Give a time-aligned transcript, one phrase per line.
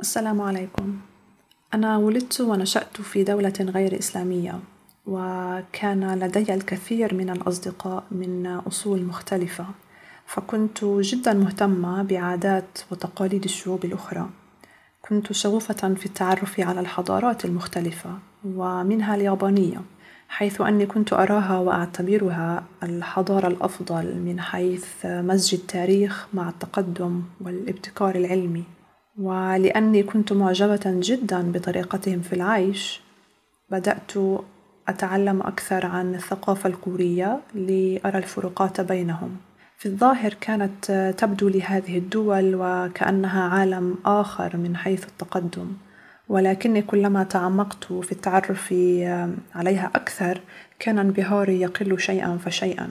[0.00, 0.96] السلام عليكم.
[1.74, 4.60] أنا ولدت ونشأت في دولة غير إسلامية
[5.06, 9.66] وكان لدي الكثير من الأصدقاء من أصول مختلفة
[10.26, 14.28] فكنت جدا مهتمة بعادات وتقاليد الشعوب الأخرى.
[15.08, 19.80] كنت شغوفة في التعرف على الحضارات المختلفة ومنها اليابانية
[20.28, 28.64] حيث أني كنت أراها وأعتبرها الحضارة الأفضل من حيث مزج التاريخ مع التقدم والابتكار العلمي.
[29.20, 33.00] ولأني كنت معجبة جدا بطريقتهم في العيش
[33.70, 34.12] بدأت
[34.88, 39.36] أتعلم أكثر عن الثقافة الكورية لأرى الفروقات بينهم.
[39.78, 45.72] في الظاهر كانت تبدو لي هذه الدول وكأنها عالم آخر من حيث التقدم
[46.28, 48.74] ولكني كلما تعمقت في التعرف
[49.54, 50.40] عليها أكثر
[50.78, 52.88] كان انبهاري يقل شيئا فشيئا.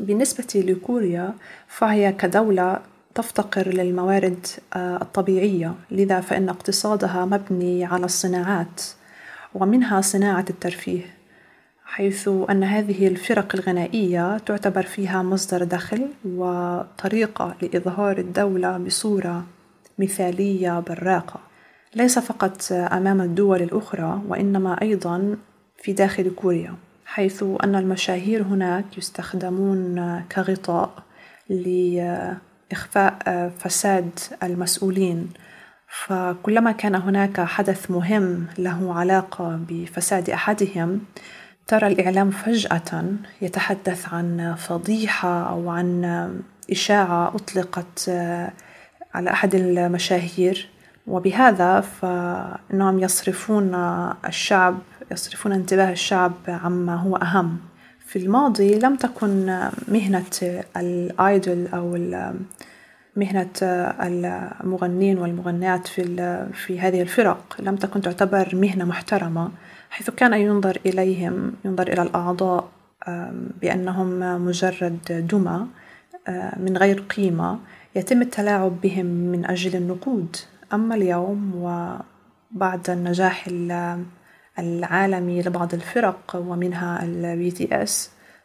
[0.00, 1.34] بالنسبة لكوريا
[1.68, 2.80] فهي كدولة
[3.14, 4.46] تفتقر للموارد
[4.76, 5.74] الطبيعية.
[5.90, 8.82] لذا فإن اقتصادها مبني على الصناعات
[9.54, 11.02] ومنها صناعة الترفيه
[11.84, 19.44] حيث أن هذه الفرق الغنائية تعتبر فيها مصدر دخل وطريقة لإظهار الدولة بصورة
[19.98, 21.40] مثالية براقة.
[21.94, 25.36] ليس فقط أمام الدول الأخرى وإنما أيضا
[25.82, 26.74] في داخل كوريا
[27.06, 31.02] حيث أن المشاهير هناك يستخدمون كغطاء
[32.70, 35.28] لإخفاء فساد المسؤولين.
[36.06, 41.00] فكلما كان هناك حدث مهم له علاقة بفساد أحدهم
[41.66, 43.04] ترى الإعلام فجأة
[43.42, 46.04] يتحدث عن فضيحة أو عن
[46.70, 48.08] إشاعة أطلقت
[49.14, 50.68] على أحد المشاهير.
[51.06, 53.74] وبهذا فإنهم يصرفون
[54.26, 54.78] الشعب
[55.12, 57.58] يصرفون انتباه الشعب عما هو أهم.
[58.04, 59.46] في الماضي لم تكن
[59.88, 61.98] مهنة الآيدول أو
[63.16, 63.50] مهنة
[64.62, 66.04] المغنين والمغنيات في
[66.52, 67.56] في هذه الفرق.
[67.58, 69.50] لم تكن تعتبر مهنة محترمة
[69.90, 72.68] حيث كان ينظر إليهم ينظر إلى الأعضاء
[73.62, 75.66] بأنهم مجرد دمى
[76.56, 77.58] من غير قيمة.
[77.96, 80.36] يتم التلاعب بهم من أجل النقود.
[80.72, 83.48] أما اليوم وبعد النجاح
[84.58, 87.90] العالمي لبعض الفرق ومنها ال BTS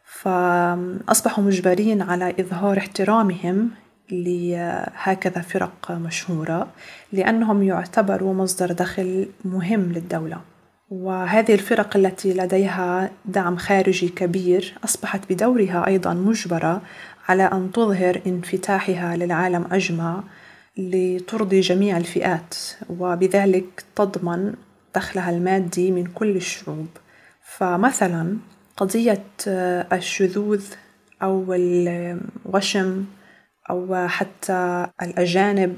[0.06, 3.70] فأصبحوا مجبرين على إظهار احترامهم
[4.12, 6.68] لهكذا فرق مشهورة
[7.14, 10.42] لأنهم يعتبروا مصدر دخل مهم للدولة.
[10.90, 16.82] وهذه الفرق التي لديها دعم خارجي كبير أصبحت بدورها أيضا مجبرة
[17.30, 20.24] على أن تظهر انفتاحها للعالم أجمع
[20.78, 22.56] لترضي جميع الفئات
[23.00, 24.54] وبذلك تضمن
[24.96, 26.88] دخلها المادي من كل الشعوب.
[27.44, 28.38] فمثلا
[28.78, 29.24] قضية
[29.94, 30.64] الشذوذ
[31.22, 33.06] أو الوشم
[33.70, 35.78] أو حتى الأجانب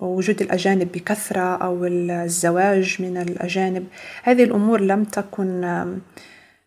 [0.00, 3.86] ووجود الأجانب بكثرة أو الزواج من الأجانب
[4.22, 5.60] هذه الأمور لم تكن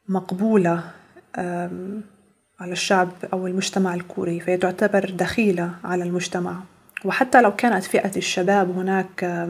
[0.09, 0.83] مقبولة
[2.59, 6.63] على الشعب أو المجتمع الكوري فهي تعتبر دخيلة على المجتمع.
[7.05, 9.47] وحتى لو كانت فئة الشباب هناك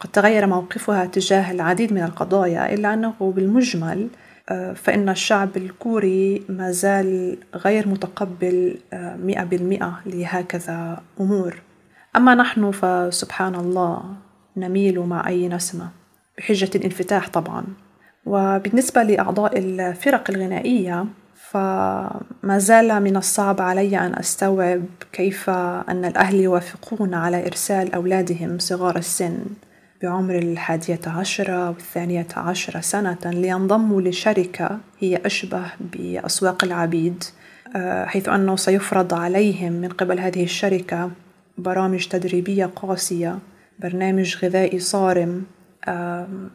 [0.00, 4.08] قد تغير موقفها تجاه العديد من القضايا إلا أنه بالمجمل
[4.74, 8.78] فإن الشعب الكوري ما زال غير متقبل
[9.18, 11.62] مئة بالمئة لهكذا أمور.
[12.16, 14.02] أما نحن فسبحان الله
[14.56, 15.88] نميل مع أي نسمة
[16.38, 17.64] بحجة الانفتاح طبعا.
[18.26, 27.14] وبالنسبة لأعضاء الفرق الغنائية فما زال من الصعب علي أن أستوعب كيف أن الأهل يوافقون
[27.14, 29.38] على إرسال أولادهم صغار السن.
[30.02, 37.24] بعمر الحادية عشرة والثانية عشرة سنة لينضموا لشركة هي أشبه بأسواق العبيد
[38.04, 41.10] حيث أنه سيفرض عليهم من قبل هذه الشركة
[41.58, 43.38] برامج تدريبية قاسية
[43.78, 45.44] برنامج غذائي صارم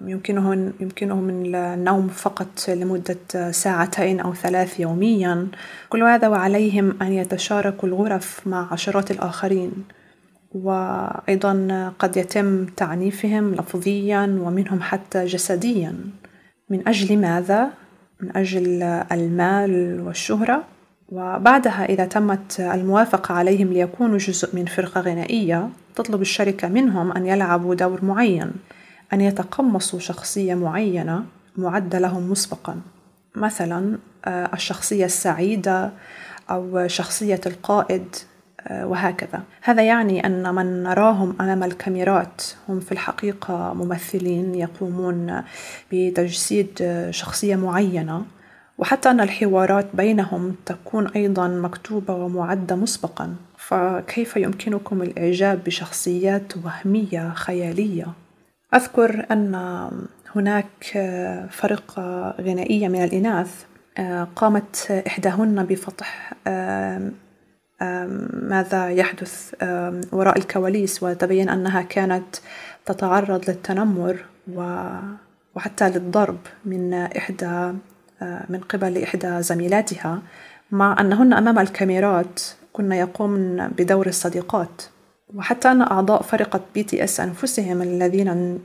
[0.05, 5.47] يمكنهم يمكنهم النوم فقط لمدة ساعتين أو ثلاث يوميا.
[5.89, 9.71] كل هذا وعليهم أن يتشاركوا الغرف مع عشرات الآخرين.
[10.53, 15.95] وأيضا قد يتم تعنيفهم لفظيا ومنهم حتى جسديا.
[16.69, 17.69] من أجل ماذا؟
[18.21, 20.63] من أجل المال والشهرة.
[21.09, 27.75] وبعدها إذا تمت الموافقة عليهم ليكونوا جزء من فرقة غنائية تطلب الشركة منهم أن يلعبوا
[27.75, 28.51] دور معين
[29.13, 31.25] أن يتقمصوا شخصية معينة
[31.57, 32.81] معدة لهم مسبقا.
[33.35, 35.91] مثلا الشخصية السعيدة
[36.49, 38.15] أو شخصية القائد.
[38.71, 45.43] وهكذا هذا يعني أن من نراهم أمام الكاميرات هم في الحقيقة ممثلين يقومون
[45.91, 48.25] بتجسيد شخصية معينة
[48.77, 58.07] وحتى أن الحوارات بينهم تكون أيضا مكتوبة ومعدة مسبقا فكيف يمكنكم الإعجاب بشخصيات وهمية خيالية؟
[58.75, 59.55] أذكر أن
[60.35, 60.67] هناك
[61.51, 63.65] فرقة غنائية من الإناث
[64.35, 66.33] قامت إحداهن بفتح
[68.33, 69.53] ماذا يحدث؟
[70.11, 72.35] وراء الكواليس وتبين أنها كانت
[72.85, 74.25] تتعرض للتنمر
[75.55, 77.73] وحتى للضرب من إحدى
[78.49, 80.21] من قبل إحدى زميلاتها
[80.71, 82.41] مع أنهن أمام الكاميرات
[82.73, 84.81] كن يقومن بدور الصديقات.
[85.35, 88.59] وحتى أن أعضاء فرقة BTS أنفسهم الذين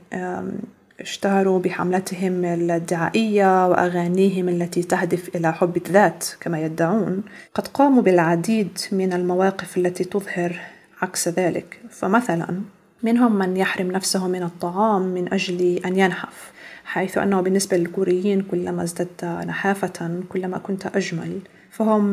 [1.01, 7.23] اشتهروا بحملتهم الدعائية وأغانيهم التي تهدف إلى حب الذات كما يدعون.
[7.53, 10.59] قد قاموا بالعديد من المواقف التي تظهر
[11.01, 11.79] عكس ذلك.
[11.89, 12.61] فمثلا
[13.03, 16.51] منهم من يحرم نفسه من الطعام من أجل أن ينحف
[16.85, 21.39] حيث أنه بالنسبة للكوريين كلما ازددت نحافة كلما كنت أجمل
[21.71, 22.03] فهم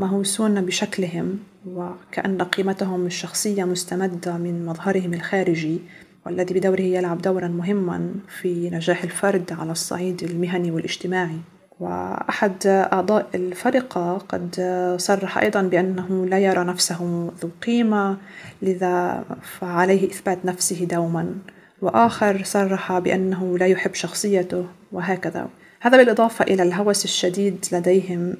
[0.00, 5.80] مهووسون بشكلهم وكأن قيمتهم الشخصية مستمدة من مظهرهم الخارجي.
[6.26, 11.38] والذي بدوره يلعب دورا مهما في نجاح الفرد على الصعيد المهني والاجتماعي.
[11.80, 14.54] وأحد أعضاء الفرقة قد
[14.98, 18.16] صرح أيضا بأنه لا يرى نفسه ذو قيمة
[18.62, 19.24] لذا
[19.60, 21.34] فعليه إثبات نفسه دوما.
[21.82, 25.48] وآخر صرح بأنه لا يحب شخصيته وهكذا.
[25.80, 28.34] هذا بالإضافة إلى الهوس الشديد لديهم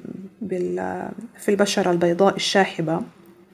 [1.37, 3.01] في البشرة البيضاء الشاحبة.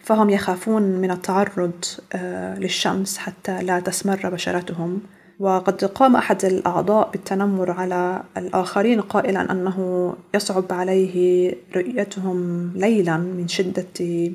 [0.04, 5.02] فهم يخافون من التعرض آه، للشمس حتى لا تسمر بشرتهم.
[5.40, 14.32] وقد قام أحد الأعضاء بالتنمر على الآخرين قائلا أنه يصعب عليه رؤيتهم ليلا من شدة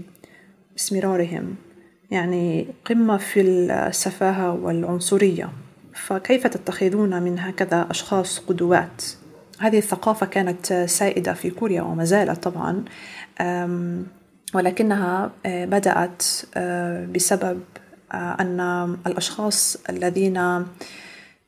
[0.78, 1.54] اسمرارهم
[2.10, 5.48] يعني قمة في السفاهة والعنصرية.
[5.94, 9.04] فكيف تتخذون من هكذا أشخاص قدوات؟
[9.58, 12.84] هذه الثقافة كانت سائدة في كوريا وما زالت طبعا.
[14.54, 16.22] ولكنها آه، بدأت
[16.56, 17.60] آه، بسبب
[18.12, 18.60] آه، أن
[19.06, 20.66] الأشخاص الذين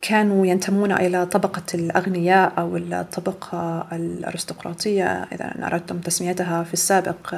[0.03, 7.35] كانوا ينتمون إلى طبقة الأغنياء أو الطبقة الأرستقراطية إذا أردتم تسميتها في السابق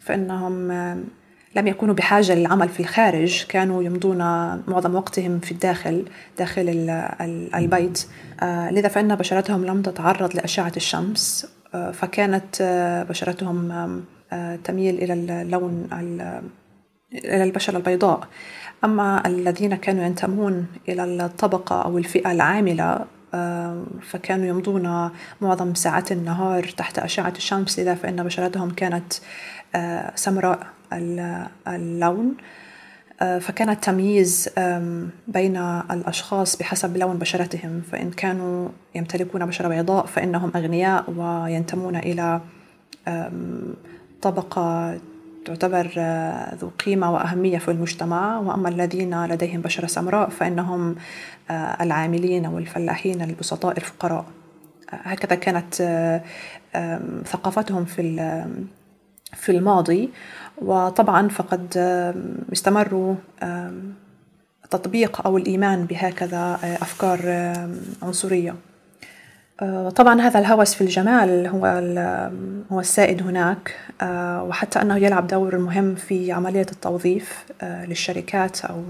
[0.00, 0.72] فإنهم
[1.56, 4.18] لم يكونوا بحاجة للعمل في الخارج كانوا يمضون
[4.68, 6.04] معظم وقتهم في الداخل
[6.38, 6.90] داخل
[7.54, 8.06] البيت.
[8.70, 12.62] لذا فإن بشرتهم لم تتعرض لأشعة الشمس فكانت
[13.08, 14.04] بشرتهم
[14.64, 15.88] تميل إلى اللون
[17.12, 18.28] إلى البشرة البيضاء.
[18.84, 23.04] أما الذين كانوا ينتمون إلى الطبقة أو الفئة العاملة
[24.02, 25.10] فكانوا يمضون
[25.40, 29.12] معظم ساعات النهار تحت أشعة الشمس لذا فإن بشرتهم كانت
[30.14, 30.66] سمراء
[31.68, 32.34] اللون.
[33.20, 34.48] فكان التمييز
[35.28, 35.56] بين
[35.90, 37.82] الأشخاص بحسب لون بشرتهم.
[37.92, 42.40] فإن كانوا يمتلكون بشرة بيضاء فإنهم أغنياء وينتمون إلى
[44.22, 44.98] طبقة
[45.44, 45.88] تعتبر
[46.54, 48.38] ذو قيمة وأهمية في المجتمع.
[48.38, 50.96] وأما الذين لديهم بشرة سمراء فإنهم
[51.50, 54.24] العاملين والفلاحين البسطاء الفقراء.
[54.90, 55.74] هكذا كانت
[57.24, 58.02] ثقافتهم في
[59.34, 60.10] في الماضي
[60.58, 61.76] وطبعا فقد
[62.52, 63.14] استمروا
[64.64, 67.20] التطبيق أو الإيمان بهكذا أفكار
[68.02, 68.54] عنصرية.
[69.96, 71.66] طبعا هذا الهوس في الجمال هو
[72.72, 73.76] هو السائد هناك
[74.48, 78.82] وحتى أنه يلعب دور مهم في عملية التوظيف للشركات أو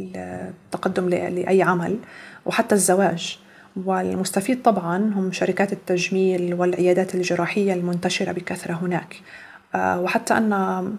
[0.00, 1.98] التقدم لأي عمل
[2.46, 3.38] وحتى الزواج.
[3.76, 9.16] والمستفيد طبعا هم شركات التجميل والعيادات الجراحية المنتشرة بكثرة هناك.
[9.74, 10.96] وحتى أن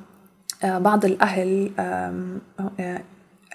[0.64, 1.72] بعض الأهل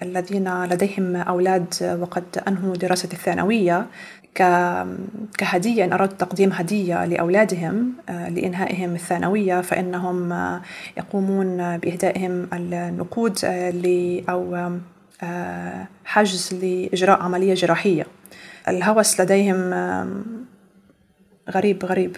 [0.01, 3.85] الذين لديهم أولاد وقد أنهوا دراسة الثانوية
[5.37, 10.33] كهدية إن أردت تقديم هدية لأولادهم لإنهائهم الثانوية فإنهم
[10.97, 13.39] يقومون بإهدائهم النقود
[14.29, 14.71] أو
[16.05, 18.05] حجز لإجراء عملية جراحية.
[18.69, 19.73] الهوس لديهم
[21.49, 22.17] غريب غريب.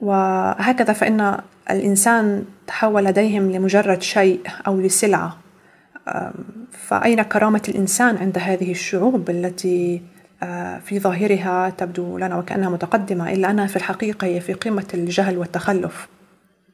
[0.00, 1.38] وهكذا فإن
[1.70, 5.38] الإنسان تحول لديهم لمجرد شيء أو لسلعة.
[6.70, 10.02] فأين كرامة الإنسان عند هذه الشعوب التي
[10.84, 16.08] في ظاهرها تبدو لنا وكأنها متقدمة إلا أنها في الحقيقة هي في قمة الجهل والتخلف.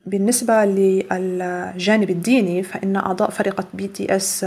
[0.06, 4.47] بالنسبة للجانب الديني فإن أعضاء فرقة BTS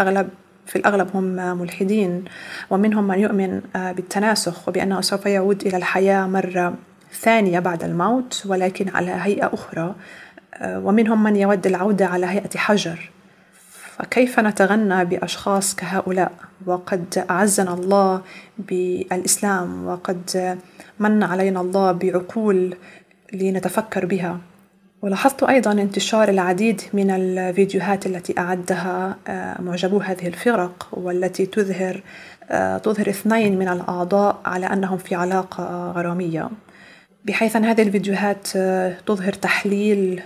[0.00, 0.28] أغلب
[0.66, 1.24] في الأغلب هم
[1.58, 2.24] ملحدين
[2.70, 6.74] ومنهم من يؤمن بالتناسخ وبأنه سوف يعود إلى الحياة مرة
[7.20, 9.94] ثانية بعد الموت ولكن على هيئة أخرى
[10.64, 13.10] ومنهم من يود العودة على هيئة حجر.
[13.96, 16.32] فكيف نتغنى بأشخاص كهؤلاء؟
[16.66, 18.22] وقد أعزنا الله
[18.58, 20.58] بالإسلام وقد
[20.98, 22.76] من علينا الله بعقول
[23.32, 24.38] لنتفكر بها.
[25.06, 32.02] ولاحظت أيضا انتشار العديد من الفيديوهات التي أعدها آه، معجبو هذه الفرق والتي تظهر
[32.50, 36.48] آه، تظهر اثنين من الأعضاء على أنهم في علاقة غرامية
[37.24, 40.22] بحيث أن هذه الفيديوهات آه، تظهر تحليل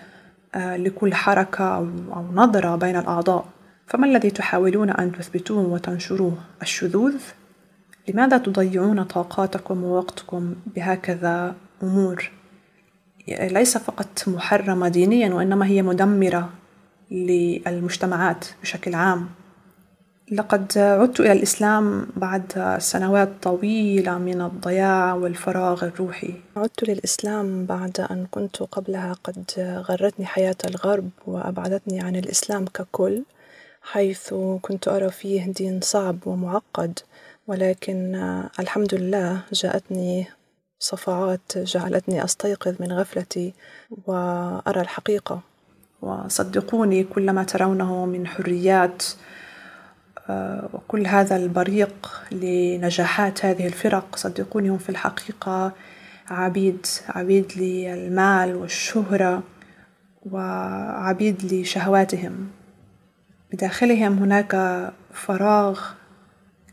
[0.56, 1.76] لكل حركة
[2.16, 3.44] أو نظرة بين الأعضاء
[3.86, 7.16] فما الذي تحاولون أن تثبتوه وتنشروه؟ الشذوذ؟
[8.08, 12.30] لماذا تضيعون طاقاتكم ووقتكم بهكذا أمور
[13.28, 16.50] ليس فقط محرمة دينيا وإنما هي مدمرة
[17.10, 19.28] للمجتمعات بشكل عام.
[20.32, 26.34] لقد عدت إلى الإسلام بعد سنوات طويلة من الضياع والفراغ الروحي.
[26.56, 29.44] عدت للإسلام بعد أن كنت قبلها قد
[29.88, 33.22] غرتني حياة الغرب وأبعدتني عن الإسلام ككل
[33.82, 36.98] حيث كنت أرى فيه دين صعب ومعقد
[37.46, 38.14] ولكن
[38.60, 40.26] الحمد لله جاءتني
[40.80, 43.54] صفعات جعلتني أستيقظ من غفلتي
[44.06, 45.40] وأرى الحقيقة.
[46.02, 49.02] وصدقوني كل ما ترونه من حريات
[50.30, 55.72] آه، وكل هذا البريق لنجاحات هذه الفرق صدقوني هم في الحقيقة
[56.30, 59.42] عبيد عبيد للمال والشهرة
[60.30, 62.48] وعبيد لشهواتهم.
[63.52, 64.82] بداخلهم هناك
[65.12, 65.80] فراغ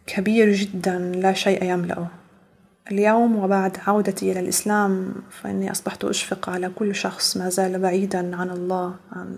[0.08, 2.08] كبير جدا لا شيء يملأه.
[2.91, 8.50] اليوم وبعد عودتي إلى الإسلام فإني أصبحت أشفق على كل شخص ما زال بعيدا عن
[8.50, 9.38] الله عن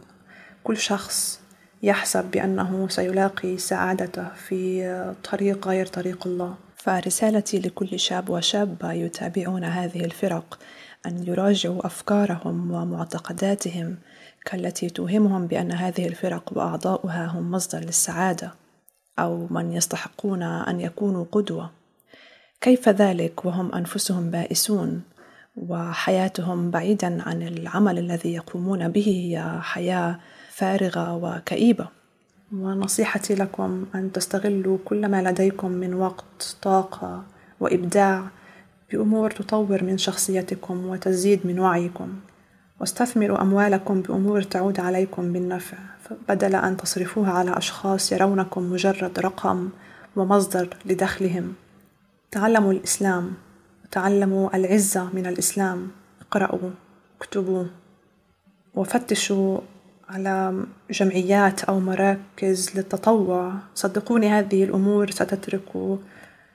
[0.63, 1.39] كل شخص
[1.83, 6.55] يحسب بأنه سيلاقي سعادته في طريق غير طريق الله.
[6.75, 10.59] فرسالتي لكل شاب وشابة يتابعون هذه الفرق
[11.05, 13.97] أن يراجعوا أفكارهم ومعتقداتهم
[14.45, 18.53] كالتي توهمهم بأن هذه الفرق وأعضاؤها هم مصدر للسعادة
[19.19, 21.78] أو من يستحقون أن يكونوا قدوة.
[22.61, 25.01] كيف ذلك وهم أنفسهم بائسون
[25.57, 30.19] وحياتهم بعيدا عن العمل الذي يقومون به هي حياة
[30.51, 31.87] فارغة وكئيبة؟
[32.53, 37.23] ونصيحتي لكم أن تستغلوا كل ما لديكم من وقت طاقة
[37.59, 38.27] وإبداع
[38.91, 42.19] بأمور تطور من شخصيتكم وتزيد من وعيكم.
[42.79, 45.77] واستثمروا أموالكم بأمور تعود عليكم بالنفع
[46.29, 49.69] بدل أن تصرفوها على أشخاص يرونكم مجرد رقم
[50.15, 51.53] ومصدر لدخلهم.
[52.31, 53.33] تعلموا الإسلام
[53.91, 55.87] تعلموا العزة من الإسلام
[56.21, 56.69] اقرأوا
[57.17, 57.65] اكتبوا
[58.75, 59.59] وفتشوا
[60.09, 63.53] على جمعيات أو مراكز للتطوع.
[63.75, 65.99] صدقوني هذه الأمور ستترك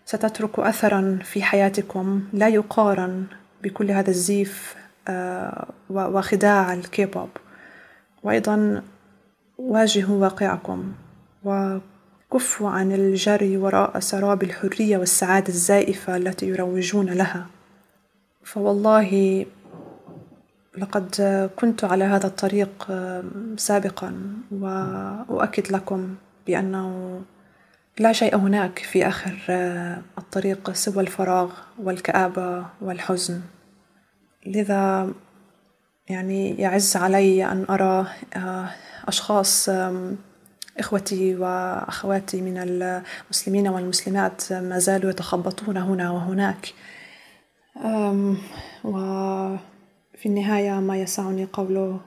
[0.07, 3.26] ستترك أثرا في حياتكم لا يقارن
[3.62, 4.75] بكل هذا الزيف
[5.09, 7.28] آه، وخداع الكيبوب.
[8.23, 8.83] وأيضا
[9.59, 10.93] واجهوا واقعكم
[12.35, 17.47] كفوا عن الجري وراء سراب الحرية والسعادة الزائفة التي يروجون لها.
[18.45, 19.47] فوالله
[20.79, 21.14] لقد
[21.57, 22.93] كنت على هذا الطريق
[23.57, 24.12] سابقا
[24.50, 26.14] وأؤكد لكم
[26.47, 27.21] بأنه
[27.99, 29.37] لا شيء هناك في آخر
[30.19, 31.50] الطريق سوى الفراغ
[31.83, 33.41] والكآبة والحزن.
[34.47, 35.11] لذا
[36.09, 38.07] يعني يعز علي أن أرى
[39.09, 39.71] أشخاص
[40.78, 46.75] إخوتي وأخواتي من المسلمين والمسلمات ما زالوا يتخبطون هنا وهناك.
[48.85, 52.00] وفي النهاية ما يسعني قوله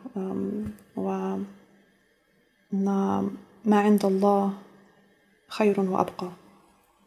[0.96, 1.38] و
[3.66, 4.54] ما عند الله
[5.48, 6.32] خير وأبقى.